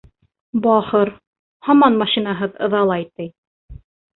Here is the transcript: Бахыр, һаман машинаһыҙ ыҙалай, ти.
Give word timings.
Бахыр, 0.65 1.11
һаман 1.67 1.99
машинаһыҙ 2.01 2.59
ыҙалай, 2.69 3.09
ти. 3.13 3.33